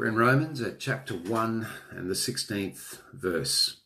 We're 0.00 0.06
in 0.06 0.16
Romans 0.16 0.62
at 0.62 0.80
chapter 0.80 1.12
1 1.12 1.66
and 1.90 2.08
the 2.08 2.14
16th 2.14 3.00
verse. 3.12 3.80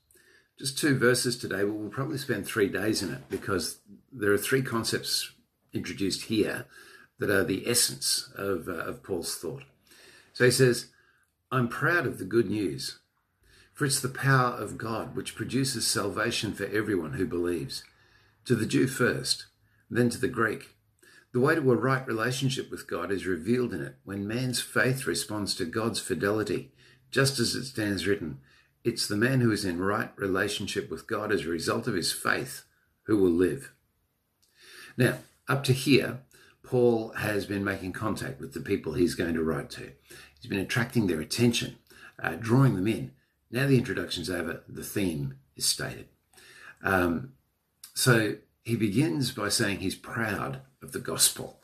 Just 0.57 0.79
two 0.79 0.97
verses 0.97 1.37
today, 1.37 1.65
but 1.65 1.73
we'll 1.73 1.91
probably 1.91 2.19
spend 2.19 2.47
three 2.47 2.69
days 2.69 3.03
in 3.03 3.13
it 3.13 3.29
because 3.29 3.79
there 4.13 4.31
are 4.31 4.39
three 4.39 4.63
concepts 4.63 5.33
introduced 5.73 6.27
here 6.27 6.67
that 7.19 7.31
are 7.31 7.43
the 7.43 7.69
essence 7.69 8.31
of, 8.37 8.69
uh, 8.69 8.75
of 8.75 9.03
Paul's 9.03 9.35
thought. 9.35 9.65
So 10.33 10.45
he 10.45 10.53
says, 10.53 10.87
I'm 11.51 11.67
proud 11.67 12.07
of 12.07 12.19
the 12.19 12.25
good 12.25 12.49
news, 12.49 13.01
for 13.73 13.85
it's 13.85 14.01
the 14.01 14.09
power 14.09 14.53
of 14.53 14.79
God 14.79 15.17
which 15.17 15.35
produces 15.35 15.85
salvation 15.85 16.53
for 16.53 16.67
everyone 16.67 17.15
who 17.15 17.27
believes, 17.27 17.83
to 18.45 18.55
the 18.55 18.67
Jew 18.67 18.87
first, 18.87 19.47
then 19.91 20.11
to 20.11 20.19
the 20.19 20.29
Greek. 20.29 20.74
The 21.35 21.41
way 21.41 21.57
to 21.57 21.73
a 21.73 21.77
right 21.77 22.07
relationship 22.07 22.71
with 22.71 22.87
God 22.87 23.11
is 23.11 23.27
revealed 23.27 23.75
in 23.75 23.83
it 23.83 23.97
when 24.05 24.29
man's 24.29 24.61
faith 24.61 25.05
responds 25.05 25.57
to 25.57 25.65
God's 25.65 25.99
fidelity, 25.99 26.71
just 27.11 27.41
as 27.41 27.57
it 27.57 27.65
stands 27.65 28.07
written. 28.07 28.39
It's 28.85 29.09
the 29.09 29.17
man 29.17 29.41
who 29.41 29.51
is 29.51 29.65
in 29.65 29.81
right 29.81 30.13
relationship 30.15 30.89
with 30.89 31.09
God 31.09 31.33
as 31.33 31.45
a 31.45 31.49
result 31.49 31.89
of 31.89 31.95
his 31.95 32.13
faith 32.13 32.63
who 33.07 33.17
will 33.17 33.33
live. 33.33 33.73
Now, 34.97 35.19
up 35.49 35.65
to 35.65 35.73
here, 35.73 36.21
Paul 36.63 37.09
has 37.15 37.47
been 37.47 37.65
making 37.65 37.95
contact 37.95 38.41
with 38.41 38.55
the 38.55 38.61
people 38.61 38.93
he's 38.93 39.17
going 39.17 39.35
to 39.35 39.43
write 39.43 39.71
to. 39.71 39.91
He's 40.41 40.49
been 40.49 40.61
attracting 40.61 41.09
their 41.09 41.21
attention, 41.21 41.79
uh, 42.23 42.37
drawing 42.37 42.77
them 42.77 42.87
in. 42.87 43.11
Now 43.51 43.67
the 43.67 43.79
introduction's 43.79 44.31
over, 44.31 44.63
the 44.69 44.85
theme 44.85 45.39
is 45.57 45.67
stated. 45.67 46.07
Um, 46.85 47.33
so 47.93 48.37
he 48.63 48.77
begins 48.77 49.33
by 49.33 49.49
saying 49.49 49.81
he's 49.81 49.97
proud 49.97 50.61
of 50.85 50.93
the 50.93 51.01
gospel. 51.01 51.59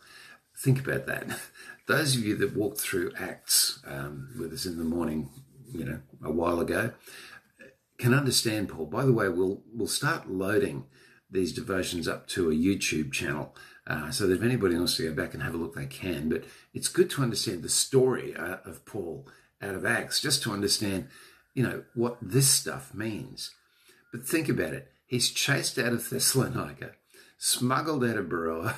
Think 0.59 0.85
about 0.85 1.07
that. 1.07 1.39
Those 1.87 2.17
of 2.17 2.25
you 2.25 2.37
that 2.37 2.57
walked 2.57 2.81
through 2.81 3.13
Acts 3.19 3.81
um, 3.87 4.31
with 4.39 4.53
us 4.53 4.67
in 4.67 4.79
the 4.79 4.85
morning, 4.85 5.31
you 5.73 5.85
know, 5.85 6.01
a 6.25 6.31
while 6.31 6.61
ago, 6.61 6.93
can 7.99 8.15
understand 8.15 8.69
Paul. 8.69 8.87
By 8.87 9.05
the 9.05 9.13
way, 9.13 9.29
we'll 9.29 9.63
we'll 9.73 9.89
start 9.89 10.31
loading 10.31 10.87
these 11.31 11.53
devotions 11.53 12.09
up 12.09 12.27
to 12.29 12.51
a 12.51 12.55
YouTube 12.55 13.13
channel, 13.13 13.55
uh, 13.87 14.11
so 14.11 14.27
that 14.27 14.35
if 14.35 14.43
anybody 14.43 14.77
wants 14.77 14.97
to 14.97 15.09
go 15.09 15.15
back 15.15 15.35
and 15.35 15.43
have 15.43 15.55
a 15.55 15.57
look, 15.57 15.75
they 15.75 15.87
can. 15.87 16.29
But 16.29 16.45
it's 16.73 16.89
good 16.89 17.11
to 17.11 17.23
understand 17.23 17.63
the 17.63 17.69
story 17.69 18.35
uh, 18.35 18.59
of 18.65 18.85
Paul 18.85 19.29
out 19.63 19.75
of 19.75 19.85
Acts, 19.85 20.21
just 20.21 20.43
to 20.45 20.53
understand, 20.53 21.09
you 21.55 21.63
know, 21.63 21.85
what 21.95 22.17
this 22.23 22.49
stuff 22.49 22.95
means. 22.95 23.51
But 24.13 24.27
think 24.27 24.49
about 24.49 24.73
it. 24.73 24.91
He's 25.07 25.31
chased 25.31 25.79
out 25.79 25.93
of 25.93 26.09
Thessalonica, 26.11 26.93
smuggled 27.37 28.05
out 28.05 28.17
of 28.17 28.27
Beroea, 28.27 28.75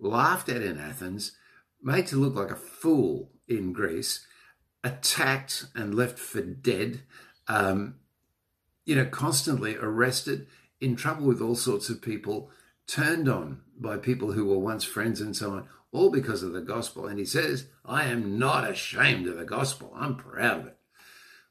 laughed 0.00 0.48
at 0.48 0.62
in 0.62 0.78
Athens, 0.78 1.32
made 1.82 2.06
to 2.08 2.16
look 2.16 2.34
like 2.34 2.50
a 2.50 2.56
fool 2.56 3.30
in 3.46 3.72
Greece, 3.72 4.26
attacked 4.82 5.66
and 5.74 5.94
left 5.94 6.18
for 6.18 6.40
dead, 6.40 7.02
um, 7.48 7.96
you 8.84 8.96
know, 8.96 9.04
constantly 9.04 9.76
arrested, 9.76 10.46
in 10.80 10.96
trouble 10.96 11.26
with 11.26 11.40
all 11.40 11.54
sorts 11.54 11.90
of 11.90 12.00
people, 12.00 12.50
turned 12.86 13.28
on 13.28 13.60
by 13.78 13.96
people 13.96 14.32
who 14.32 14.46
were 14.46 14.58
once 14.58 14.84
friends 14.84 15.20
and 15.20 15.36
so 15.36 15.50
on, 15.50 15.68
all 15.92 16.10
because 16.10 16.42
of 16.42 16.52
the 16.52 16.60
gospel. 16.60 17.06
And 17.06 17.18
he 17.18 17.24
says, 17.24 17.66
I 17.84 18.04
am 18.04 18.38
not 18.38 18.68
ashamed 18.68 19.26
of 19.26 19.36
the 19.36 19.44
gospel. 19.44 19.92
I'm 19.94 20.16
proud 20.16 20.60
of 20.60 20.66
it. 20.68 20.76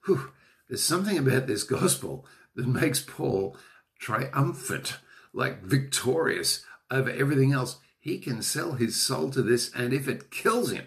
Whew. 0.05 0.31
There's 0.67 0.83
something 0.83 1.17
about 1.17 1.47
this 1.47 1.63
gospel 1.63 2.27
that 2.55 2.67
makes 2.67 2.99
Paul 2.99 3.57
triumphant, 3.99 4.99
like 5.33 5.63
victorious 5.63 6.63
over 6.91 7.09
everything 7.09 7.53
else. 7.53 7.77
He 7.99 8.17
can 8.17 8.41
sell 8.41 8.73
his 8.73 9.01
soul 9.01 9.29
to 9.31 9.41
this, 9.41 9.71
and 9.73 9.93
if 9.93 10.07
it 10.07 10.31
kills 10.31 10.71
him, 10.71 10.85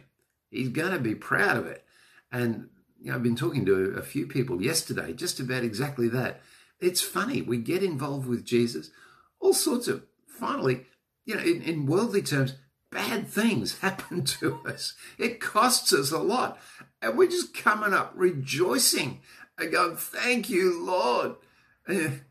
he's 0.50 0.70
going 0.70 0.92
to 0.92 0.98
be 0.98 1.14
proud 1.14 1.56
of 1.56 1.66
it. 1.66 1.84
And 2.30 2.70
you 3.00 3.10
know, 3.10 3.16
I've 3.16 3.22
been 3.22 3.36
talking 3.36 3.66
to 3.66 3.94
a 3.96 4.02
few 4.02 4.26
people 4.26 4.62
yesterday 4.62 5.12
just 5.12 5.38
about 5.38 5.64
exactly 5.64 6.08
that. 6.08 6.40
It's 6.80 7.02
funny. 7.02 7.42
We 7.42 7.58
get 7.58 7.82
involved 7.82 8.26
with 8.26 8.44
Jesus, 8.44 8.90
all 9.40 9.54
sorts 9.54 9.88
of, 9.88 10.04
finally, 10.26 10.86
you 11.24 11.36
know, 11.36 11.42
in, 11.42 11.62
in 11.62 11.86
worldly 11.86 12.22
terms, 12.22 12.54
bad 12.90 13.28
things 13.28 13.78
happen 13.80 14.24
to 14.24 14.60
us. 14.66 14.94
It 15.18 15.40
costs 15.40 15.92
us 15.92 16.10
a 16.10 16.18
lot. 16.18 16.58
And 17.00 17.18
we're 17.18 17.28
just 17.28 17.54
coming 17.54 17.92
up 17.92 18.12
rejoicing 18.14 19.20
and 19.58 19.72
going, 19.72 19.96
Thank 19.96 20.48
you, 20.48 20.84
Lord. 20.84 21.36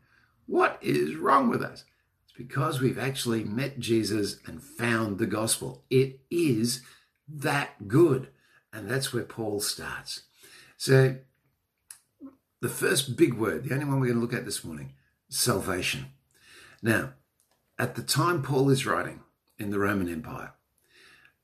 What 0.46 0.78
is 0.82 1.14
wrong 1.14 1.48
with 1.48 1.62
us? 1.62 1.84
It's 2.32 2.38
because 2.38 2.80
we've 2.80 2.98
actually 2.98 3.44
met 3.44 3.78
Jesus 3.78 4.38
and 4.46 4.62
found 4.62 5.18
the 5.18 5.26
gospel. 5.26 5.84
It 5.90 6.20
is 6.30 6.82
that 7.28 7.88
good. 7.88 8.28
And 8.72 8.88
that's 8.88 9.12
where 9.12 9.24
Paul 9.24 9.60
starts. 9.60 10.22
So, 10.76 11.16
the 12.60 12.68
first 12.68 13.16
big 13.16 13.34
word, 13.34 13.64
the 13.64 13.74
only 13.74 13.84
one 13.84 14.00
we're 14.00 14.06
going 14.06 14.18
to 14.18 14.22
look 14.22 14.32
at 14.32 14.44
this 14.44 14.64
morning, 14.64 14.94
salvation. 15.28 16.06
Now, 16.80 17.14
at 17.78 17.96
the 17.96 18.02
time 18.02 18.42
Paul 18.42 18.70
is 18.70 18.86
writing 18.86 19.20
in 19.58 19.70
the 19.70 19.78
Roman 19.78 20.08
Empire, 20.08 20.54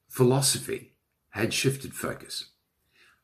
philosophy 0.08 0.94
had 1.30 1.52
shifted 1.52 1.92
focus. 1.92 2.50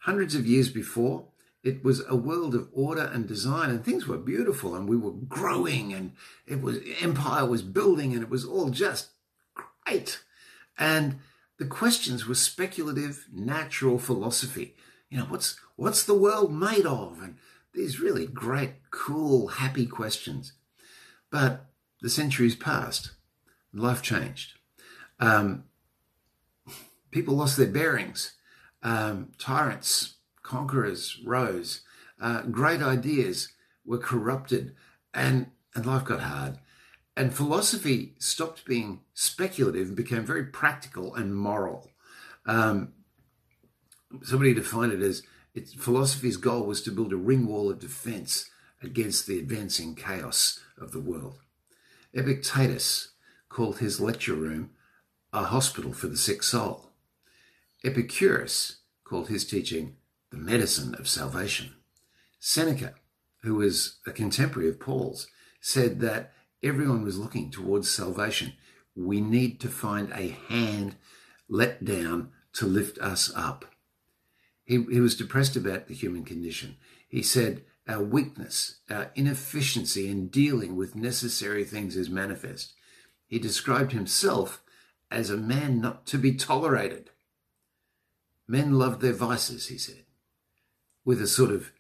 Hundreds 0.01 0.35
of 0.35 0.47
years 0.47 0.69
before, 0.69 1.29
it 1.65 1.83
was 1.83 2.05
a 2.09 2.15
world 2.15 2.55
of 2.55 2.69
order 2.73 3.11
and 3.13 3.27
design 3.27 3.71
and 3.71 3.83
things 3.83 4.07
were 4.07 4.19
beautiful 4.19 4.75
and 4.75 4.87
we 4.87 4.97
were 4.97 5.13
growing 5.13 5.95
and 5.95 6.13
it 6.47 6.61
was 6.61 6.79
empire 7.01 7.47
was 7.47 7.63
building 7.63 8.13
and 8.13 8.23
it 8.23 8.29
was 8.29 8.45
all 8.45 8.69
just 8.69 9.09
great. 9.55 10.23
And 10.79 11.21
the 11.59 11.65
questions 11.65 12.27
were 12.27 12.35
speculative 12.35 13.27
natural 13.33 13.99
philosophy. 13.99 14.77
You 15.09 15.19
know 15.19 15.25
what's 15.25 15.59
what's 15.77 16.05
the 16.05 16.15
world 16.15 16.53
made 16.53 16.85
of? 16.85 17.19
And 17.23 17.37
these 17.73 17.99
really 17.99 18.27
great 18.27 18.75
cool 18.91 19.49
happy 19.49 19.87
questions. 19.87 20.53
But 21.31 21.65
the 22.03 22.11
centuries 22.11 22.57
passed 22.57 23.13
life 23.73 24.03
changed. 24.03 24.53
Um, 25.19 25.65
people 27.11 27.37
lost 27.37 27.57
their 27.57 27.67
bearings. 27.67 28.35
Um, 28.83 29.33
tyrants 29.39 30.17
conquerors 30.55 31.21
rose, 31.25 31.81
uh, 32.21 32.43
great 32.43 32.81
ideas 32.81 33.49
were 33.85 33.99
corrupted, 33.99 34.73
and, 35.13 35.49
and 35.75 35.85
life 35.85 36.05
got 36.05 36.21
hard. 36.21 36.59
And 37.17 37.35
philosophy 37.35 38.15
stopped 38.19 38.65
being 38.65 39.01
speculative 39.15 39.89
and 39.89 39.97
became 39.97 40.25
very 40.25 40.45
practical 40.45 41.13
and 41.17 41.35
moral. 41.35 41.91
Um, 42.47 42.93
somebody 44.23 44.55
defined 44.55 44.93
it 44.93 45.03
as 45.03 45.25
its 45.55 45.75
philosophy's 45.75 46.37
goal 46.37 46.67
was 46.67 46.83
to 46.83 46.93
build 46.93 47.13
a 47.13 47.17
ring 47.17 47.47
wall 47.47 47.69
of 47.71 47.81
defense 47.81 48.49
against 48.81 49.27
the 49.27 49.39
advancing 49.39 49.97
chaos 49.97 50.61
of 50.79 50.93
the 50.93 51.01
world. 51.01 51.39
Epictetus 52.13 53.11
called 53.49 53.79
his 53.79 54.01
lecture 54.01 54.35
room 54.35 54.71
a 55.33 55.45
hospital 55.45 55.93
for 55.93 56.07
the 56.07 56.17
sick 56.17 56.45
soul. 56.45 56.93
Epicurus 57.83 58.79
called 59.03 59.29
his 59.29 59.45
teaching 59.45 59.97
the 60.35 60.41
medicine 60.41 60.97
of 60.97 61.09
salvation. 61.09 61.75
Seneca, 62.41 62.95
who 63.43 63.55
was 63.55 63.99
a 64.05 64.11
contemporary 64.11 64.69
of 64.69 64.81
Paul's, 64.81 65.29
said 65.61 66.01
that 66.01 66.33
everyone 66.63 67.05
was 67.05 67.19
looking 67.19 67.51
towards 67.51 67.89
salvation. 67.89 68.55
We 68.97 69.21
need 69.21 69.61
to 69.61 69.69
find 69.69 70.11
a 70.13 70.37
hand 70.49 70.97
let 71.49 71.85
down 71.85 72.33
to 72.55 72.67
lift 72.67 72.99
us 72.99 73.33
up. 73.37 73.65
He, 74.65 74.83
he 74.91 75.01
was 75.01 75.17
depressed 75.17 75.57
about 75.57 75.87
the 75.87 75.95
human 75.95 76.25
condition. 76.25 76.77
He 77.09 77.23
said, 77.23 77.63
Our 77.87 78.03
weakness, 78.03 78.81
our 78.91 79.13
inefficiency 79.15 80.09
in 80.09 80.29
dealing 80.29 80.75
with 80.75 80.97
necessary 80.97 81.65
things 81.65 81.97
is 81.97 82.11
manifest. 82.11 82.73
He 83.27 83.39
described 83.39 83.93
himself 83.93 84.63
as 85.11 85.31
a 85.31 85.37
man 85.37 85.81
not 85.81 86.07
to 86.07 86.19
be 86.19 86.35
tolerated. 86.35 87.11
Men 88.49 88.73
love 88.73 89.01
their 89.01 89.13
vices, 89.13 89.69
he 89.69 89.79
said 89.79 90.04
with 91.05 91.21
a 91.21 91.27
sort 91.27 91.51
of 91.51 91.73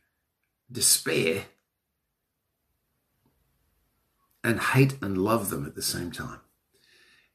despair 0.70 1.46
and 4.42 4.60
hate 4.60 4.96
and 5.00 5.16
love 5.16 5.50
them 5.50 5.64
at 5.64 5.74
the 5.74 5.82
same 5.82 6.12
time. 6.12 6.40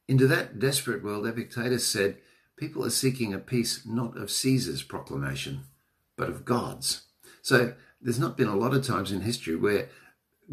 Into 0.06 0.26
that 0.28 0.58
desperate 0.58 1.02
world, 1.02 1.26
Epictetus 1.26 1.86
said, 1.86 2.18
people 2.56 2.84
are 2.84 2.90
seeking 2.90 3.32
a 3.34 3.38
peace 3.38 3.84
not 3.84 4.16
of 4.16 4.30
Caesar's 4.30 4.82
proclamation, 4.82 5.64
but 6.16 6.28
of 6.28 6.44
God's. 6.44 7.02
So 7.42 7.74
there's 8.00 8.18
not 8.18 8.36
been 8.36 8.48
a 8.48 8.56
lot 8.56 8.74
of 8.74 8.86
times 8.86 9.12
in 9.12 9.22
history 9.22 9.56
where 9.56 9.88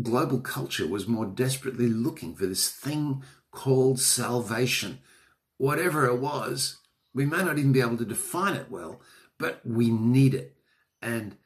global 0.01 0.39
culture 0.39 0.87
was 0.87 1.07
more 1.07 1.25
desperately 1.25 1.87
looking 1.87 2.35
for 2.35 2.45
this 2.45 2.69
thing 2.69 3.23
called 3.51 3.99
salvation. 3.99 4.99
Whatever 5.57 6.05
it 6.05 6.19
was, 6.19 6.77
we 7.13 7.25
may 7.25 7.43
not 7.43 7.57
even 7.57 7.71
be 7.71 7.81
able 7.81 7.97
to 7.97 8.05
define 8.05 8.55
it 8.55 8.69
well, 8.69 9.01
but 9.37 9.61
we 9.65 9.89
need 9.89 10.33
it. 10.33 10.55
And 11.01 11.37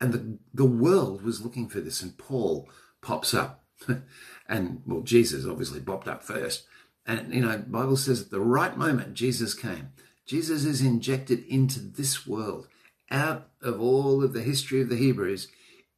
and 0.00 0.12
the, 0.12 0.38
the 0.52 0.64
world 0.64 1.22
was 1.22 1.42
looking 1.42 1.68
for 1.68 1.80
this, 1.80 2.02
and 2.02 2.16
Paul 2.18 2.68
pops 3.00 3.32
up. 3.34 3.64
and 4.48 4.82
well, 4.86 5.00
Jesus 5.00 5.46
obviously 5.46 5.80
popped 5.80 6.08
up 6.08 6.22
first. 6.22 6.64
And 7.06 7.32
you 7.32 7.40
know, 7.40 7.58
Bible 7.58 7.96
says 7.96 8.22
at 8.22 8.30
the 8.30 8.40
right 8.40 8.76
moment 8.76 9.14
Jesus 9.14 9.54
came. 9.54 9.90
Jesus 10.26 10.64
is 10.64 10.80
injected 10.80 11.44
into 11.46 11.80
this 11.80 12.26
world, 12.26 12.68
out 13.10 13.48
of 13.60 13.80
all 13.80 14.24
of 14.24 14.32
the 14.32 14.42
history 14.42 14.80
of 14.80 14.88
the 14.88 14.96
Hebrews, 14.96 15.48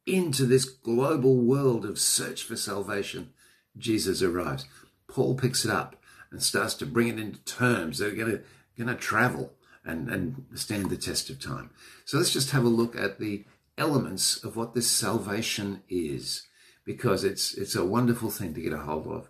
into 0.04 0.46
this 0.46 0.64
global 0.64 1.36
world 1.36 1.84
of 1.84 1.98
search 1.98 2.42
for 2.42 2.56
salvation. 2.56 3.30
Jesus 3.78 4.22
arrives. 4.22 4.66
Paul 5.08 5.36
picks 5.36 5.64
it 5.64 5.70
up 5.70 5.96
and 6.30 6.42
starts 6.42 6.74
to 6.74 6.86
bring 6.86 7.08
it 7.08 7.18
into 7.18 7.38
terms 7.40 7.98
They're 7.98 8.10
going 8.10 8.32
to, 8.32 8.42
going 8.76 8.88
to 8.88 9.00
travel 9.00 9.52
and, 9.86 10.10
and 10.10 10.44
stand 10.54 10.90
the 10.90 10.96
test 10.96 11.30
of 11.30 11.40
time. 11.40 11.70
So 12.04 12.18
let's 12.18 12.32
just 12.32 12.50
have 12.50 12.64
a 12.64 12.68
look 12.68 12.96
at 12.96 13.18
the 13.18 13.44
elements 13.78 14.42
of 14.42 14.56
what 14.56 14.74
this 14.74 14.90
salvation 14.90 15.82
is, 15.88 16.46
because 16.84 17.24
it's, 17.24 17.54
it's 17.54 17.74
a 17.74 17.84
wonderful 17.84 18.30
thing 18.30 18.54
to 18.54 18.60
get 18.60 18.72
a 18.72 18.78
hold 18.78 19.06
of. 19.06 19.28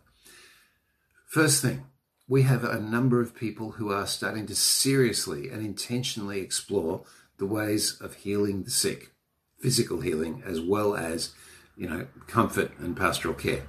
First 1.26 1.62
thing, 1.62 1.86
we 2.28 2.42
have 2.42 2.64
a 2.64 2.80
number 2.80 3.20
of 3.20 3.34
people 3.34 3.72
who 3.72 3.92
are 3.92 4.06
starting 4.06 4.46
to 4.46 4.54
seriously 4.54 5.48
and 5.48 5.64
intentionally 5.64 6.40
explore 6.40 7.04
the 7.38 7.46
ways 7.46 8.00
of 8.00 8.14
healing 8.14 8.62
the 8.62 8.70
sick, 8.70 9.12
physical 9.60 10.00
healing, 10.00 10.42
as 10.46 10.60
well 10.60 10.96
as, 10.96 11.34
you 11.76 11.88
know, 11.88 12.06
comfort 12.26 12.72
and 12.78 12.96
pastoral 12.96 13.34
care. 13.34 13.64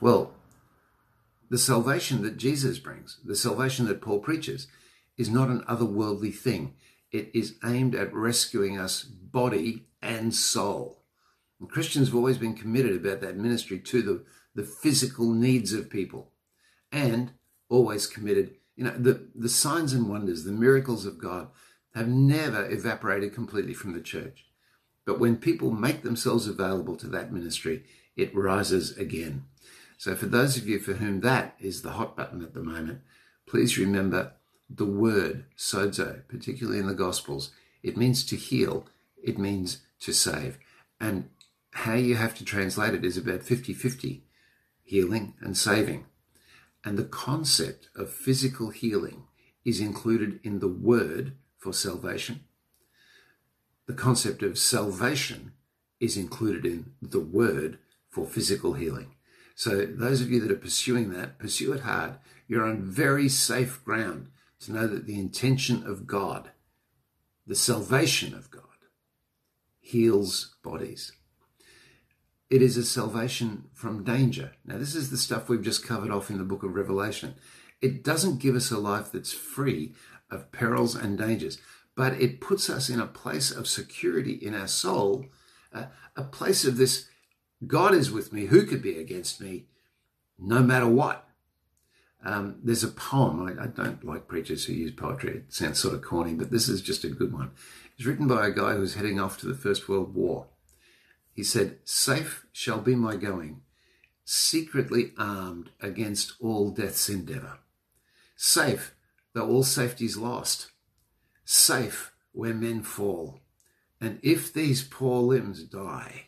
Well, 0.00 0.34
the 1.48 1.58
salvation 1.58 2.22
that 2.22 2.36
Jesus 2.36 2.78
brings, 2.78 3.18
the 3.24 3.36
salvation 3.36 3.86
that 3.86 4.00
Paul 4.00 4.18
preaches, 4.18 4.66
is 5.16 5.30
not 5.30 5.48
an 5.48 5.62
otherworldly 5.68 6.34
thing. 6.34 6.74
It 7.10 7.30
is 7.34 7.56
aimed 7.64 7.94
at 7.94 8.12
rescuing 8.12 8.78
us 8.78 9.02
body 9.02 9.86
and 10.02 10.34
soul. 10.34 11.02
And 11.60 11.70
Christians 11.70 12.08
have 12.08 12.16
always 12.16 12.38
been 12.38 12.54
committed 12.54 12.96
about 12.96 13.20
that 13.20 13.36
ministry 13.36 13.78
to 13.78 14.02
the, 14.02 14.24
the 14.54 14.64
physical 14.64 15.30
needs 15.30 15.72
of 15.72 15.90
people 15.90 16.32
and 16.92 17.32
always 17.68 18.06
committed. 18.06 18.54
You 18.76 18.84
know, 18.84 18.94
the, 18.96 19.28
the 19.34 19.48
signs 19.48 19.92
and 19.92 20.08
wonders, 20.08 20.44
the 20.44 20.52
miracles 20.52 21.06
of 21.06 21.18
God 21.18 21.48
have 21.94 22.08
never 22.08 22.70
evaporated 22.70 23.34
completely 23.34 23.72
from 23.72 23.94
the 23.94 24.02
church. 24.02 24.44
But 25.06 25.18
when 25.18 25.36
people 25.36 25.70
make 25.70 26.02
themselves 26.02 26.46
available 26.46 26.96
to 26.96 27.06
that 27.08 27.32
ministry, 27.32 27.84
it 28.16 28.34
rises 28.34 28.96
again. 28.98 29.44
So, 29.96 30.14
for 30.14 30.26
those 30.26 30.58
of 30.58 30.68
you 30.68 30.78
for 30.78 30.94
whom 30.94 31.20
that 31.20 31.54
is 31.58 31.80
the 31.80 31.92
hot 31.92 32.16
button 32.16 32.42
at 32.42 32.52
the 32.52 32.62
moment, 32.62 33.00
please 33.46 33.78
remember 33.78 34.32
the 34.68 34.86
word 34.86 35.44
sozo, 35.56 36.26
particularly 36.28 36.78
in 36.78 36.86
the 36.86 36.94
Gospels. 36.94 37.50
It 37.82 37.96
means 37.96 38.24
to 38.26 38.36
heal, 38.36 38.86
it 39.22 39.38
means 39.38 39.82
to 40.00 40.12
save. 40.12 40.58
And 41.00 41.28
how 41.72 41.94
you 41.94 42.16
have 42.16 42.34
to 42.36 42.44
translate 42.44 42.94
it 42.94 43.04
is 43.04 43.16
about 43.16 43.42
50 43.42 43.72
50 43.74 44.24
healing 44.82 45.34
and 45.40 45.56
saving. 45.56 46.06
And 46.84 46.96
the 46.96 47.04
concept 47.04 47.88
of 47.96 48.10
physical 48.10 48.70
healing 48.70 49.24
is 49.64 49.80
included 49.80 50.38
in 50.42 50.60
the 50.60 50.68
word 50.68 51.32
for 51.58 51.72
salvation. 51.72 52.44
The 53.86 53.94
concept 53.94 54.42
of 54.42 54.58
salvation 54.58 55.52
is 56.00 56.16
included 56.16 56.64
in 56.64 56.92
the 57.02 57.20
word 57.20 57.78
for 58.08 58.26
physical 58.26 58.74
healing. 58.74 59.14
So, 59.54 59.86
those 59.86 60.20
of 60.20 60.30
you 60.30 60.40
that 60.40 60.50
are 60.50 60.56
pursuing 60.56 61.10
that, 61.14 61.38
pursue 61.38 61.72
it 61.72 61.80
hard. 61.80 62.14
You're 62.46 62.66
on 62.66 62.82
very 62.82 63.28
safe 63.28 63.82
ground 63.84 64.28
to 64.60 64.72
know 64.72 64.86
that 64.86 65.06
the 65.06 65.18
intention 65.18 65.86
of 65.86 66.06
God, 66.06 66.50
the 67.46 67.54
salvation 67.54 68.34
of 68.34 68.50
God, 68.50 68.62
heals 69.80 70.56
bodies. 70.62 71.12
It 72.48 72.62
is 72.62 72.76
a 72.76 72.84
salvation 72.84 73.64
from 73.72 74.04
danger. 74.04 74.52
Now, 74.64 74.78
this 74.78 74.94
is 74.94 75.10
the 75.10 75.16
stuff 75.16 75.48
we've 75.48 75.62
just 75.62 75.86
covered 75.86 76.10
off 76.10 76.30
in 76.30 76.38
the 76.38 76.44
book 76.44 76.62
of 76.62 76.74
Revelation. 76.74 77.34
It 77.80 78.04
doesn't 78.04 78.40
give 78.40 78.54
us 78.54 78.70
a 78.70 78.78
life 78.78 79.12
that's 79.12 79.32
free 79.32 79.94
of 80.30 80.52
perils 80.52 80.94
and 80.94 81.18
dangers, 81.18 81.58
but 81.96 82.14
it 82.14 82.40
puts 82.40 82.70
us 82.70 82.88
in 82.88 83.00
a 83.00 83.06
place 83.06 83.50
of 83.50 83.66
security 83.66 84.32
in 84.32 84.54
our 84.54 84.68
soul, 84.68 85.26
uh, 85.72 85.86
a 86.16 86.22
place 86.22 86.64
of 86.64 86.76
this 86.76 87.08
God 87.66 87.94
is 87.94 88.10
with 88.10 88.32
me. 88.32 88.46
Who 88.46 88.66
could 88.66 88.82
be 88.82 88.98
against 88.98 89.40
me? 89.40 89.66
No 90.38 90.62
matter 90.62 90.86
what. 90.86 91.25
Um, 92.26 92.56
there's 92.64 92.82
a 92.82 92.88
poem. 92.88 93.46
I, 93.46 93.62
I, 93.62 93.66
don't 93.68 94.04
like 94.04 94.26
preachers 94.26 94.64
who 94.64 94.72
use 94.72 94.90
poetry. 94.90 95.36
It 95.36 95.52
sounds 95.54 95.78
sort 95.78 95.94
of 95.94 96.02
corny, 96.02 96.34
but 96.34 96.50
this 96.50 96.68
is 96.68 96.82
just 96.82 97.04
a 97.04 97.08
good 97.08 97.32
one. 97.32 97.52
It's 97.96 98.04
written 98.04 98.26
by 98.26 98.48
a 98.48 98.50
guy 98.50 98.74
who's 98.74 98.94
heading 98.94 99.20
off 99.20 99.38
to 99.38 99.46
the 99.46 99.54
First 99.54 99.88
World 99.88 100.12
War. 100.12 100.48
He 101.32 101.44
said, 101.44 101.78
Safe 101.84 102.44
shall 102.50 102.80
be 102.80 102.96
my 102.96 103.14
going, 103.14 103.60
secretly 104.24 105.12
armed 105.16 105.70
against 105.80 106.32
all 106.40 106.70
death's 106.70 107.08
endeavour. 107.08 107.60
Safe, 108.34 108.96
though 109.32 109.48
all 109.48 109.62
safety's 109.62 110.16
lost. 110.16 110.72
Safe 111.44 112.12
where 112.32 112.54
men 112.54 112.82
fall. 112.82 113.38
And 114.00 114.18
if 114.24 114.52
these 114.52 114.82
poor 114.82 115.22
limbs 115.22 115.62
die, 115.62 116.24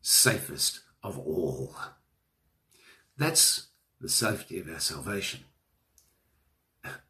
safest 0.00 0.80
of 1.02 1.18
all. 1.18 1.76
That's 3.18 3.66
the 4.04 4.10
safety 4.10 4.60
of 4.60 4.68
our 4.68 4.78
salvation. 4.80 5.40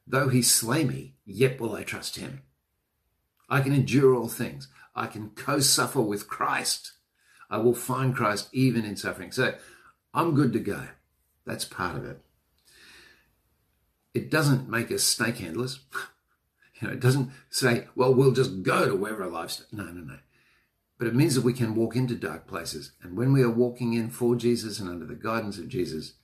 Though 0.07 0.29
he 0.29 0.43
slay 0.43 0.85
me, 0.85 1.15
yet 1.27 1.61
will 1.61 1.75
I 1.75 1.83
trust 1.83 2.15
him. 2.15 2.43
I 3.51 3.63
can 3.63 3.75
endure 3.75 4.15
all 4.15 4.29
things. 4.29 4.69
I 4.95 5.09
can 5.09 5.31
co 5.31 5.59
suffer 5.59 6.01
with 6.01 6.29
Christ. 6.29 6.93
I 7.51 7.57
will 7.57 7.75
find 7.75 8.15
Christ 8.15 8.49
even 8.53 8.85
in 8.85 8.95
suffering. 8.95 9.33
So 9.33 9.55
I'm 10.15 10.37
good 10.37 10.53
to 10.53 10.61
go. 10.61 10.87
That's 11.45 11.65
part 11.65 11.97
of 11.97 12.05
it. 12.05 12.21
It 14.15 14.31
doesn't 14.31 14.69
make 14.69 14.93
us 14.93 15.03
snake 15.03 15.39
handlers. 15.39 15.81
You 16.81 16.89
know, 16.89 16.95
it 16.95 17.01
doesn't 17.01 17.31
say, 17.51 17.87
well, 17.95 18.13
we'll 18.13 18.33
just 18.33 18.65
go 18.65 18.89
to 18.89 18.97
wherever 18.97 19.29
life's. 19.29 19.65
No, 19.71 19.85
no, 19.85 20.01
no. 20.01 20.19
But 20.99 21.07
it 21.07 21.15
means 21.15 21.37
that 21.37 21.45
we 21.45 21.53
can 21.53 21.77
walk 21.77 21.95
into 21.95 22.17
dark 22.17 22.49
places. 22.49 22.91
And 23.01 23.17
when 23.17 23.33
we 23.33 23.45
are 23.45 23.49
walking 23.49 23.93
in 23.93 24.11
for 24.11 24.35
Jesus 24.35 24.81
and 24.81 24.89
under 24.91 25.07
the 25.07 25.15
guidance 25.15 25.57
of 25.57 25.69
Jesus, 25.69 26.15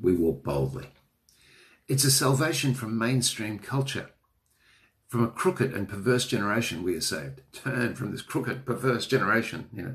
we 0.00 0.14
walk 0.14 0.42
boldly. 0.42 0.88
It's 1.86 2.04
a 2.04 2.10
salvation 2.10 2.74
from 2.74 2.98
mainstream 2.98 3.58
culture. 3.58 4.10
From 5.08 5.22
a 5.22 5.28
crooked 5.28 5.72
and 5.72 5.88
perverse 5.88 6.26
generation, 6.26 6.82
we 6.82 6.96
are 6.96 7.00
saved. 7.00 7.42
Turn 7.52 7.94
from 7.94 8.10
this 8.10 8.22
crooked, 8.22 8.64
perverse 8.64 9.06
generation. 9.06 9.68
You 9.72 9.82
know, 9.82 9.94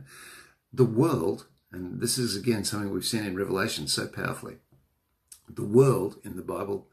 the 0.72 0.86
world, 0.86 1.48
and 1.72 2.00
this 2.00 2.18
is 2.18 2.36
again 2.36 2.64
something 2.64 2.92
we've 2.92 3.06
seen 3.06 3.26
in 3.26 3.36
Revelation 3.36 3.88
so 3.88 4.08
powerfully. 4.08 4.58
The 5.50 5.66
world 5.66 6.18
in 6.24 6.36
the 6.36 6.44
Bible 6.44 6.88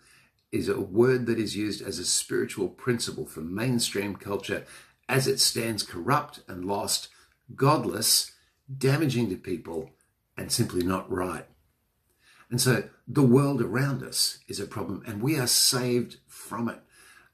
is 0.51 0.69
a 0.69 0.81
word 0.81 1.27
that 1.27 1.39
is 1.39 1.57
used 1.57 1.83
as 1.83 1.99
a 1.99 2.05
spiritual 2.05 2.69
principle 2.69 3.27
for 3.27 3.41
mainstream 3.41 4.17
culture 4.17 4.65
as 5.09 5.27
it 5.27 5.39
stands 5.39 5.83
corrupt 5.83 6.41
and 6.49 6.65
lost, 6.65 7.09
godless, 7.55 8.33
damaging 8.77 9.29
to 9.31 9.37
people, 9.37 9.91
and 10.37 10.51
simply 10.51 10.83
not 10.83 11.11
right. 11.11 11.47
And 12.51 12.61
so 12.61 12.85
the 13.09 13.23
world 13.23 13.61
around 13.61 14.03
us 14.03 14.39
is 14.49 14.61
a 14.61 14.67
problem, 14.67 15.03
and 15.07 15.23
we 15.23 15.39
are 15.39 15.47
saved 15.47 16.17
from 16.27 16.69
it. 16.69 16.81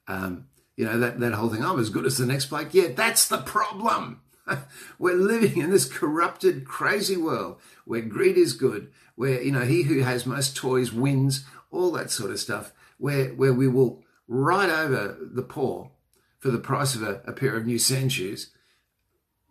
Um, 0.09 0.47
you 0.77 0.85
know, 0.85 0.99
that, 0.99 1.21
that 1.21 1.35
whole 1.35 1.51
thing, 1.51 1.65
I'm 1.65 1.79
as 1.79 1.91
good 1.91 2.07
as 2.07 2.19
the 2.19 2.27
next 2.27 2.47
bloke. 2.47 2.73
Yeah, 2.73 2.89
that's 2.89 3.29
the 3.29 3.39
problem. 3.39 4.21
We're 4.99 5.15
living 5.15 5.61
in 5.61 5.71
this 5.71 5.89
corrupted, 5.89 6.65
crazy 6.65 7.17
world 7.17 7.61
where 7.85 8.01
greed 8.01 8.37
is 8.37 8.55
good, 8.55 8.91
where, 9.15 9.43
you 9.43 9.53
know, 9.53 9.65
he 9.65 9.83
who 9.83 10.01
has 10.01 10.27
most 10.27 10.57
toys 10.57 10.93
wins, 10.93 11.45
all 11.71 11.93
that 11.93 12.11
sort 12.11 12.31
of 12.31 12.41
stuff, 12.41 12.73
where, 12.99 13.29
where 13.31 13.53
we 13.53 13.69
will 13.69 14.03
ride 14.27 14.71
over 14.71 15.19
the 15.21 15.43
poor 15.43 15.91
for 16.39 16.51
the 16.51 16.59
price 16.59 16.95
of 16.95 17.03
a, 17.03 17.23
a 17.27 17.33
pair 17.33 17.57
of 17.57 17.67
new 17.67 17.79
sand 17.79 18.13
shoes. 18.13 18.51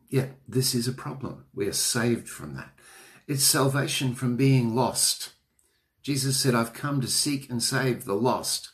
Yeah, 0.09 0.27
this 0.47 0.75
is 0.75 0.87
a 0.87 0.93
problem. 0.93 1.45
We 1.53 1.67
are 1.67 1.73
saved 1.73 2.27
from 2.27 2.55
that. 2.55 2.71
It's 3.27 3.43
salvation 3.43 4.13
from 4.13 4.35
being 4.35 4.75
lost. 4.75 5.31
Jesus 6.01 6.37
said, 6.37 6.55
I've 6.55 6.73
come 6.73 7.01
to 7.01 7.07
seek 7.07 7.49
and 7.49 7.61
save 7.61 8.05
the 8.05 8.15
lost. 8.15 8.69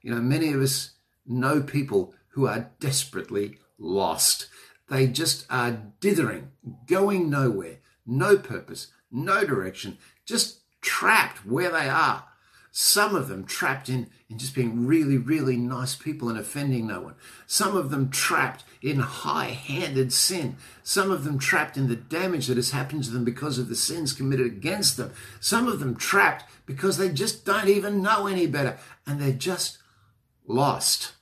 You 0.00 0.14
know, 0.14 0.20
many 0.20 0.52
of 0.52 0.60
us 0.60 0.92
know 1.26 1.62
people 1.62 2.14
who 2.30 2.46
are 2.46 2.70
desperately 2.80 3.58
lost. 3.78 4.48
They 4.88 5.06
just 5.06 5.46
are 5.48 5.82
dithering, 6.00 6.50
going 6.86 7.30
nowhere, 7.30 7.78
no 8.04 8.36
purpose, 8.36 8.88
no 9.10 9.44
direction, 9.44 9.98
just 10.26 10.60
trapped 10.80 11.46
where 11.46 11.70
they 11.70 11.88
are. 11.88 12.24
Some 12.70 13.14
of 13.14 13.28
them 13.28 13.44
trapped 13.44 13.88
in, 13.88 14.08
in 14.28 14.38
just 14.38 14.54
being 14.54 14.86
really, 14.86 15.18
really 15.18 15.56
nice 15.56 15.94
people 15.94 16.28
and 16.30 16.38
offending 16.38 16.86
no 16.86 17.02
one. 17.02 17.14
Some 17.46 17.76
of 17.76 17.90
them 17.90 18.10
trapped 18.10 18.64
in 18.82 18.98
high 18.98 19.46
handed 19.46 20.12
sin. 20.12 20.56
Some 20.82 21.10
of 21.10 21.24
them 21.24 21.38
trapped 21.38 21.76
in 21.76 21.88
the 21.88 21.96
damage 21.96 22.48
that 22.48 22.56
has 22.56 22.72
happened 22.72 23.04
to 23.04 23.10
them 23.10 23.24
because 23.24 23.58
of 23.58 23.68
the 23.68 23.76
sins 23.76 24.12
committed 24.12 24.46
against 24.46 24.96
them. 24.96 25.12
Some 25.40 25.68
of 25.68 25.78
them 25.78 25.94
trapped 25.94 26.44
because 26.66 26.98
they 26.98 27.08
just 27.10 27.44
don't 27.44 27.68
even 27.68 28.02
know 28.02 28.26
any 28.26 28.46
better 28.46 28.78
and 29.06 29.20
they're 29.20 29.32
just 29.32 29.78
lost. 30.46 31.12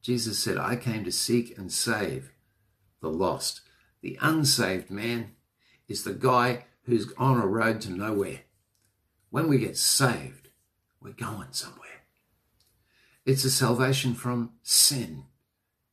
Jesus 0.00 0.38
said, 0.38 0.56
I 0.56 0.76
came 0.76 1.04
to 1.04 1.12
seek 1.12 1.56
and 1.58 1.70
save 1.70 2.32
the 3.00 3.08
lost. 3.08 3.60
The 4.00 4.18
unsaved 4.20 4.90
man 4.90 5.32
is 5.86 6.04
the 6.04 6.12
guy 6.14 6.64
who's 6.84 7.12
on 7.18 7.40
a 7.40 7.46
road 7.46 7.80
to 7.82 7.90
nowhere. 7.90 8.40
When 9.30 9.48
we 9.48 9.58
get 9.58 9.76
saved, 9.76 10.48
we're 11.00 11.12
going 11.12 11.48
somewhere. 11.52 11.80
It's 13.26 13.44
a 13.44 13.50
salvation 13.50 14.14
from 14.14 14.52
sin. 14.62 15.24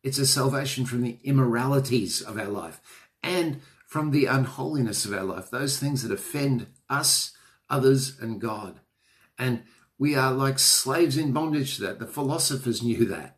It's 0.03 0.17
a 0.17 0.25
salvation 0.25 0.85
from 0.85 1.01
the 1.01 1.19
immoralities 1.23 2.21
of 2.21 2.37
our 2.37 2.47
life 2.47 2.81
and 3.21 3.61
from 3.85 4.11
the 4.11 4.25
unholiness 4.25 5.05
of 5.05 5.13
our 5.13 5.23
life, 5.23 5.49
those 5.49 5.77
things 5.77 6.01
that 6.03 6.13
offend 6.13 6.67
us, 6.89 7.31
others, 7.69 8.17
and 8.19 8.39
God. 8.39 8.79
And 9.37 9.63
we 9.97 10.15
are 10.15 10.31
like 10.31 10.59
slaves 10.59 11.17
in 11.17 11.33
bondage 11.33 11.75
to 11.75 11.83
that. 11.83 11.99
The 11.99 12.07
philosophers 12.07 12.81
knew 12.81 13.05
that. 13.05 13.37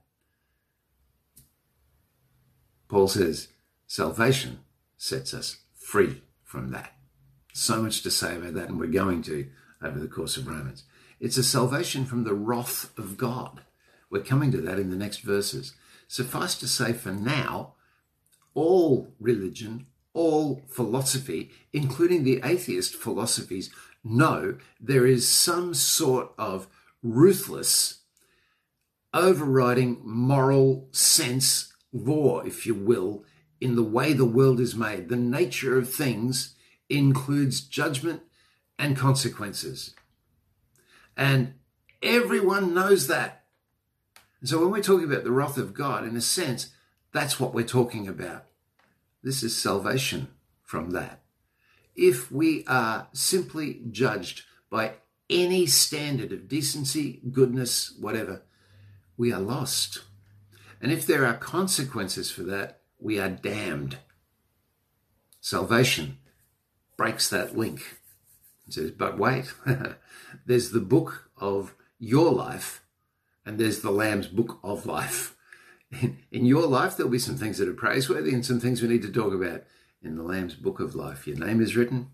Paul 2.88 3.08
says, 3.08 3.48
salvation 3.88 4.60
sets 4.96 5.34
us 5.34 5.58
free 5.76 6.22
from 6.44 6.70
that. 6.72 6.94
So 7.54 7.82
much 7.82 8.02
to 8.04 8.12
say 8.12 8.36
about 8.36 8.54
that, 8.54 8.70
and 8.70 8.80
we're 8.80 8.88
going 8.88 9.24
to 9.24 9.50
over 9.82 10.00
the 10.00 10.08
course 10.08 10.38
of 10.38 10.48
Romans. 10.48 10.84
It's 11.20 11.38
a 11.38 11.44
salvation 11.44 12.06
from 12.06 12.24
the 12.24 12.34
wrath 12.34 12.98
of 12.98 13.18
God. 13.18 13.62
We're 14.10 14.24
coming 14.24 14.52
to 14.52 14.62
that 14.62 14.80
in 14.80 14.90
the 14.90 14.96
next 14.96 15.20
verses. 15.20 15.74
Suffice 16.08 16.56
to 16.56 16.68
say, 16.68 16.94
for 16.94 17.12
now, 17.12 17.74
all 18.54 19.14
religion, 19.20 19.88
all 20.14 20.62
philosophy, 20.68 21.52
including 21.72 22.24
the 22.24 22.42
atheist 22.44 22.96
philosophies, 22.96 23.72
know 24.04 24.58
there 24.80 25.06
is 25.06 25.28
some 25.28 25.74
sort 25.74 26.32
of 26.38 26.68
ruthless, 27.02 28.02
overriding 29.14 30.00
moral 30.04 30.88
sense, 30.92 31.74
law, 31.92 32.40
if 32.42 32.66
you 32.66 32.76
will, 32.76 33.24
in 33.62 33.76
the 33.76 33.84
way 33.84 34.14
the 34.14 34.26
world 34.26 34.60
is 34.60 34.76
made. 34.76 35.10
The 35.10 35.16
nature 35.16 35.78
of 35.78 35.92
things 35.92 36.56
includes 36.90 37.62
judgment 37.62 38.22
and 38.78 38.98
consequences. 38.98 39.96
And 41.16 41.54
everyone 42.02 42.74
knows 42.74 43.08
that. 43.08 43.43
And 44.44 44.50
so 44.50 44.60
when 44.60 44.72
we're 44.72 44.84
talking 44.84 45.06
about 45.06 45.24
the 45.24 45.32
wrath 45.32 45.58
of 45.58 45.74
God, 45.74 46.06
in 46.06 46.18
a 46.18 46.22
sense, 46.22 46.72
that's 47.14 47.40
what 47.40 47.54
we're 47.54 47.64
talking 47.64 48.10
about. 48.10 48.44
This 49.24 49.42
is 49.42 49.56
salvation 49.56 50.28
from 50.62 50.90
that. 50.90 51.22
If 51.96 52.30
we 52.30 52.66
are 52.68 53.08
simply 53.14 53.80
judged 53.90 54.42
by 54.70 54.96
any 55.30 55.66
standard 55.66 56.34
of 56.34 56.50
decency, 56.50 57.22
goodness, 57.32 57.96
whatever, 57.98 58.42
we 59.16 59.32
are 59.32 59.40
lost. 59.40 60.02
And 60.82 60.92
if 60.92 61.08
there 61.08 61.26
are 61.26 61.36
consequences 61.36 62.30
for 62.30 62.44
that, 62.44 62.82
we 63.00 63.18
are 63.18 63.30
damned. 63.30 64.00
Salvation 65.40 66.18
breaks 66.98 67.30
that 67.30 67.58
link 67.58 67.98
and 68.66 68.74
says, 68.74 68.92
but 68.92 69.18
wait, 69.18 69.54
there's 70.46 70.72
the 70.72 70.82
book 70.82 71.30
of 71.38 71.76
your 71.98 72.30
life 72.30 72.83
and 73.46 73.60
there's 73.60 73.82
the 73.82 73.92
Lamb's 73.92 74.28
book 74.28 74.60
of 74.64 74.86
life. 74.86 75.36
In, 76.02 76.20
in 76.32 76.46
your 76.46 76.66
life, 76.66 76.98
there'll 76.98 77.12
be 77.12 77.20
some 77.20 77.38
things 77.38 77.58
that 77.58 77.68
are 77.68 77.74
praiseworthy 77.74 78.34
and 78.34 78.46
some 78.46 78.60
things 78.60 78.82
we 78.82 78.88
need 78.88 79.04
to 79.04 79.12
talk 79.12 79.34
about. 79.34 79.64
In 80.02 80.16
the 80.16 80.24
Lamb's 80.24 80.56
book 80.56 80.80
of 80.80 80.96
life, 80.96 81.28
your 81.28 81.38
name 81.38 81.62
is 81.62 81.76
written. 81.76 82.10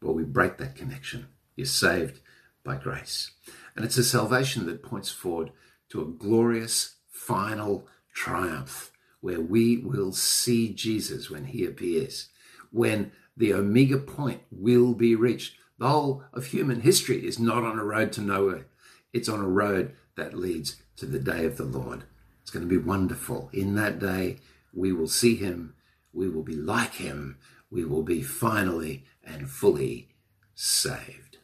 Well, 0.00 0.14
we 0.14 0.24
break 0.24 0.58
that 0.58 0.76
connection. 0.76 1.26
You're 1.56 1.66
saved 1.66 2.20
by 2.62 2.76
grace. 2.76 3.32
And 3.74 3.84
it's 3.84 3.98
a 3.98 4.04
salvation 4.04 4.66
that 4.66 4.82
points 4.82 5.10
forward 5.10 5.52
to 5.88 6.02
a 6.02 6.06
glorious 6.06 6.96
final 7.10 7.88
triumph 8.12 8.92
where 9.20 9.40
we 9.40 9.78
will 9.78 10.12
see 10.12 10.72
Jesus 10.72 11.30
when 11.30 11.46
he 11.46 11.64
appears, 11.64 12.28
when 12.70 13.10
the 13.36 13.54
omega 13.54 13.98
point 13.98 14.42
will 14.50 14.94
be 14.94 15.14
reached. 15.14 15.54
The 15.78 15.88
whole 15.88 16.24
of 16.32 16.46
human 16.46 16.80
history 16.80 17.26
is 17.26 17.38
not 17.38 17.64
on 17.64 17.78
a 17.78 17.84
road 17.84 18.12
to 18.12 18.20
nowhere. 18.20 18.66
It's 19.12 19.28
on 19.28 19.40
a 19.40 19.48
road 19.48 19.94
that 20.16 20.34
leads 20.34 20.76
to 20.96 21.06
the 21.06 21.18
day 21.18 21.44
of 21.44 21.56
the 21.56 21.64
Lord. 21.64 22.04
It's 22.42 22.50
going 22.50 22.68
to 22.68 22.68
be 22.68 22.82
wonderful. 22.82 23.50
In 23.52 23.74
that 23.74 23.98
day, 23.98 24.38
we 24.72 24.92
will 24.92 25.08
see 25.08 25.36
him. 25.36 25.74
We 26.12 26.28
will 26.28 26.42
be 26.42 26.56
like 26.56 26.94
him. 26.94 27.38
We 27.70 27.84
will 27.84 28.02
be 28.02 28.22
finally 28.22 29.04
and 29.24 29.50
fully 29.50 30.08
saved. 30.54 31.38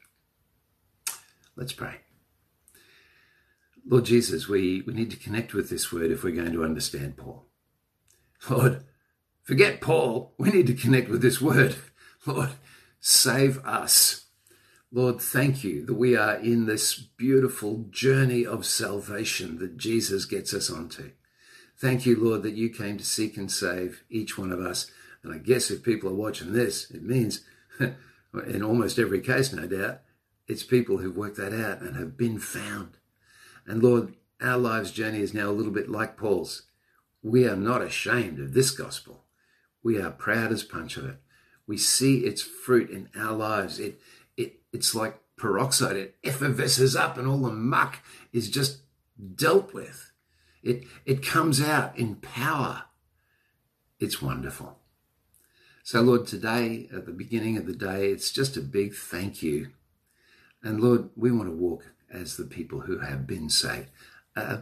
Let's 1.57 1.73
pray. 1.73 1.97
Lord 3.87 4.07
Jesus, 4.07 4.49
we, 4.49 4.83
we 4.87 4.95
need 4.95 5.11
to 5.11 5.17
connect 5.17 5.53
with 5.53 5.69
this 5.69 5.93
word 5.93 6.11
if 6.11 6.25
we're 6.25 6.35
going 6.35 6.53
to 6.53 6.65
understand 6.65 7.17
Paul. 7.17 7.47
Lord, 8.49 8.85
Forget 9.45 9.83
Paul. 9.83 10.33
We 10.39 10.51
need 10.51 10.67
to 10.69 10.75
connect 10.75 11.11
with 11.11 11.21
this 11.21 11.41
word. 11.41 11.77
Lord, 12.27 12.51
save 12.99 13.59
us. 13.59 14.24
Lord, 14.95 15.21
thank 15.21 15.65
you 15.65 15.85
that 15.87 15.95
we 15.95 16.17
are 16.17 16.37
in 16.37 16.67
this 16.67 16.95
beautiful 16.95 17.87
journey 17.91 18.47
of 18.47 18.65
salvation 18.65 19.59
that 19.59 19.77
Jesus 19.77 20.25
gets 20.25 20.55
us 20.55 20.71
onto. 20.71 21.11
Thank 21.77 22.07
you, 22.07 22.15
Lord, 22.15 22.45
that 22.45 22.55
you 22.55 22.71
came 22.71 22.97
to 22.99 23.05
seek 23.05 23.37
and 23.37 23.51
save 23.51 24.05
each 24.09 24.39
one 24.39 24.53
of 24.53 24.61
us. 24.61 24.89
And 25.25 25.35
I 25.35 25.39
guess 25.39 25.69
if 25.69 25.83
people 25.83 26.11
are 26.11 26.15
watching 26.15 26.53
this, 26.53 26.93
it 26.93 27.03
means, 27.03 27.41
in 27.81 28.63
almost 28.63 29.01
every 29.01 29.21
case, 29.21 29.53
no 29.53 29.67
doubt, 29.67 30.03
it's 30.47 30.63
people 30.63 30.99
who've 30.99 31.17
worked 31.17 31.39
that 31.39 31.53
out 31.53 31.81
and 31.81 31.97
have 31.97 32.17
been 32.17 32.39
found. 32.39 32.97
And 33.67 33.83
Lord, 33.83 34.15
our 34.41 34.59
lives' 34.59 34.93
journey 34.93 35.23
is 35.23 35.35
now 35.35 35.51
a 35.51 35.59
little 35.59 35.73
bit 35.73 35.91
like 35.91 36.17
Paul's. 36.17 36.63
We 37.21 37.49
are 37.49 37.57
not 37.57 37.83
ashamed 37.83 38.39
of 38.39 38.55
this 38.55 38.71
gospel. 38.71 39.25
We 39.83 40.01
are 40.01 40.13
proud 40.13 40.53
as 40.53 40.63
punch 40.63 40.97
of 40.97 41.05
it. 41.05 41.17
We 41.67 41.79
see 41.79 42.19
its 42.19 42.43
fruit 42.43 42.91
in 42.91 43.09
our 43.17 43.33
lives. 43.33 43.81
It, 43.81 43.99
it, 44.37 44.61
it's 44.73 44.95
like 44.95 45.19
peroxide. 45.37 45.97
It 45.97 46.17
effervesces 46.25 46.97
up 46.97 47.19
and 47.19 47.27
all 47.27 47.39
the 47.39 47.51
muck 47.51 48.01
is 48.33 48.51
just 48.51 48.81
dealt 49.35 49.73
with. 49.73 50.13
It, 50.63 50.85
it 51.05 51.25
comes 51.25 51.61
out 51.61 51.97
in 51.99 52.17
power. 52.17 52.85
It's 53.99 54.23
wonderful. 54.23 54.79
So, 55.83 56.01
Lord, 56.01 56.27
today, 56.27 56.89
at 56.95 57.05
the 57.05 57.13
beginning 57.13 57.59
of 57.59 57.67
the 57.67 57.75
day, 57.75 58.11
it's 58.11 58.33
just 58.33 58.57
a 58.57 58.63
big 58.63 58.95
thank 58.95 59.43
you. 59.43 59.71
And 60.63 60.81
Lord, 60.81 61.11
we 61.15 61.31
want 61.31 61.49
to 61.49 61.55
walk 61.55 61.93
as 62.11 62.37
the 62.37 62.45
people 62.45 62.81
who 62.81 63.01
have 63.01 63.27
been 63.27 63.51
saved. 63.51 63.91
Uh, 64.35 64.59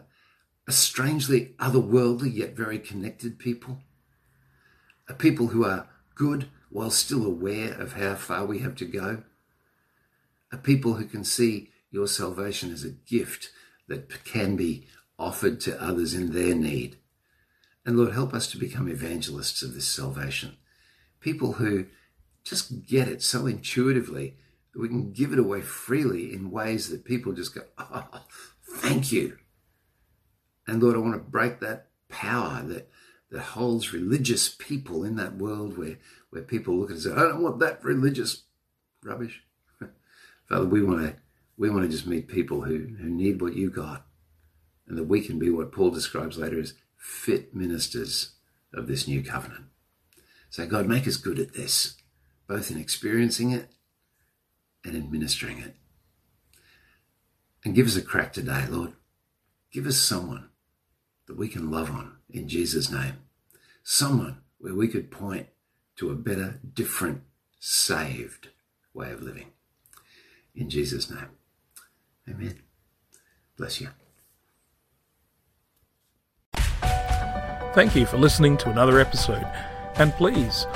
a 0.67 0.73
strangely 0.73 1.55
otherworldly 1.59 2.35
yet 2.35 2.57
very 2.57 2.79
connected 2.79 3.39
people 3.39 3.79
a 5.09 5.15
people 5.15 5.49
who 5.49 5.65
are 5.65 5.89
good 6.15 6.49
while 6.71 6.91
still 6.91 7.27
aware 7.27 7.73
of 7.75 7.95
how 7.95 8.15
far 8.15 8.47
we 8.47 8.61
have 8.61 8.75
to 8.77 8.85
go, 8.85 9.23
a 10.53 10.57
people 10.57 10.95
who 10.95 11.07
can 11.07 11.25
see 11.25 11.71
your 11.91 12.07
salvation 12.07 12.71
as 12.73 12.85
a 12.85 12.91
gift 12.91 13.51
that 13.89 14.25
can 14.25 14.55
be 14.55 14.87
offered 15.19 15.61
to 15.61 15.83
others 15.83 16.15
in 16.15 16.33
their 16.33 16.55
need. 16.55 16.97
And 17.85 17.97
Lord, 17.97 18.13
help 18.13 18.33
us 18.33 18.47
to 18.53 18.59
become 18.59 18.89
evangelists 18.89 19.63
of 19.63 19.75
this 19.75 19.89
salvation. 19.89 20.57
People 21.21 21.55
who 21.55 21.87
just 22.45 22.87
get 22.87 23.09
it 23.09 23.23
so 23.23 23.47
intuitively 23.47 24.37
that 24.73 24.81
we 24.81 24.89
can 24.89 25.13
give 25.13 25.33
it 25.33 25.39
away 25.39 25.61
freely 25.61 26.33
in 26.33 26.51
ways 26.51 26.89
that 26.89 27.05
people 27.05 27.33
just 27.33 27.55
go, 27.55 27.63
oh, 27.79 28.23
thank 28.77 29.11
you. 29.11 29.39
And 30.67 30.83
Lord, 30.83 30.97
I 30.97 31.01
want 31.01 31.15
to 31.15 31.31
break 31.31 31.61
that 31.61 31.89
power 32.09 32.63
that 32.63 32.89
that 33.33 33.41
holds 33.41 33.95
religious 33.95 34.51
people 34.51 35.05
in 35.05 35.17
that 35.17 35.37
world 35.37 35.79
where, 35.79 35.97
where 36.31 36.43
people 36.43 36.77
look 36.77 36.91
at 36.91 36.97
and 36.97 37.03
say, 37.03 37.13
I 37.13 37.23
don't 37.23 37.43
want 37.43 37.61
that 37.61 37.83
religious 37.83 38.43
rubbish. 39.03 39.43
Father, 40.49 40.67
we 40.67 40.83
want 40.83 41.01
to 41.03 41.17
we 41.57 41.71
want 41.71 41.85
to 41.85 41.89
just 41.89 42.07
meet 42.07 42.29
people 42.29 42.63
who, 42.63 42.97
who 43.01 43.09
need 43.09 43.41
what 43.41 43.55
you 43.55 43.71
got. 43.71 44.07
And 44.89 44.99
that 44.99 45.05
we 45.05 45.21
can 45.21 45.39
be 45.39 45.51
what 45.51 45.73
Paul 45.73 45.91
describes 45.91 46.39
later 46.39 46.59
as 46.59 46.75
fit 46.97 47.55
ministers 47.55 48.33
of 48.75 48.87
this 48.87 49.07
new 49.07 49.23
covenant. 49.23 49.67
So 50.51 50.67
God, 50.67 50.87
make 50.87 51.07
us 51.07 51.17
good 51.17 51.39
at 51.39 51.55
this, 51.55 51.97
both 52.49 52.71
in 52.71 52.79
experiencing 52.79 53.53
it 53.53 53.71
and 54.85 54.95
in 54.95 55.11
ministering 55.11 55.59
it. 55.59 55.77
And 57.65 57.75
give 57.75 57.87
us 57.87 57.97
a 57.97 58.03
crack 58.03 58.33
today, 58.33 58.67
Lord. 58.69 58.95
Give 59.71 59.87
us 59.87 59.99
someone 59.99 60.49
that 61.27 61.37
we 61.37 61.49
can 61.49 61.71
love 61.71 61.91
on 61.91 62.17
in 62.29 62.49
Jesus' 62.49 62.91
name. 62.91 63.15
Someone 63.85 64.39
where 64.59 64.75
we 64.75 64.89
could 64.89 65.11
point 65.11 65.47
to 65.97 66.11
a 66.11 66.15
better, 66.15 66.61
different, 66.75 67.23
saved 67.59 68.49
way 68.93 69.13
of 69.13 69.23
living. 69.23 69.53
In 70.55 70.69
Jesus' 70.69 71.11
name. 71.11 71.31
Amen. 72.29 72.61
Bless 73.57 73.81
you. 73.81 73.89
Thank 77.75 77.97
you 77.97 78.05
for 78.05 78.19
listening 78.19 78.59
to 78.59 78.71
another 78.71 79.01
episode. 79.01 79.47
And 79.97 80.13
please, 80.13 80.67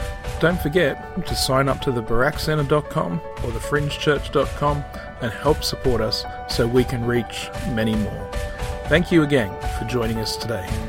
don't 0.41 0.61
forget 0.61 1.27
to 1.27 1.35
sign 1.35 1.69
up 1.69 1.81
to 1.83 1.93
the 1.93 2.03
barackcenter.com 2.03 3.21
or 3.21 3.51
thefringechurch.com 3.51 4.85
and 5.23 5.33
help 5.33 5.65
support 5.65 6.01
us 6.01 6.25
so 6.49 6.67
we 6.67 6.85
can 6.85 7.05
reach 7.07 7.49
many 7.71 7.95
more. 7.95 8.31
Thank 8.89 9.11
you 9.11 9.23
again 9.23 9.51
for 9.79 9.85
joining 9.87 10.19
us 10.19 10.37
today. 10.37 10.67